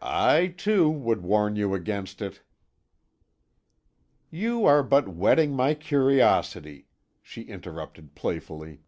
[0.00, 2.40] "I, too, would warn you against it"
[4.46, 6.86] "You are but whetting my curiosity,"
[7.20, 8.80] she interrupted playfully.